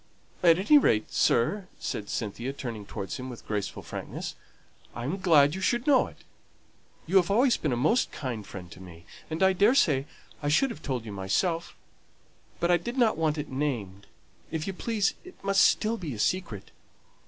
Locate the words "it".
6.07-6.17, 13.37-13.49, 15.23-15.35